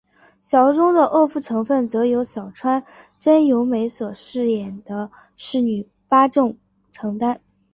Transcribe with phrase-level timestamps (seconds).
[0.39, 2.83] 小说中的恶妇成份则由小川
[3.19, 6.57] 真由美所饰演的侍女八重
[6.91, 7.39] 承担。